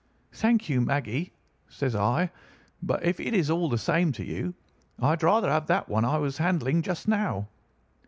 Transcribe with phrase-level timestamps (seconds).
[0.31, 1.31] "'Thank you, Maggie,'
[1.69, 2.31] says I;
[2.81, 4.55] 'but if it is all the same to you,
[4.97, 7.49] I'd rather have that one I was handling just now.